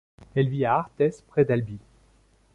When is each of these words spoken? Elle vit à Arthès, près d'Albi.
Elle 0.33 0.49
vit 0.49 0.65
à 0.65 0.77
Arthès, 0.77 1.21
près 1.21 1.45
d'Albi. 1.45 1.77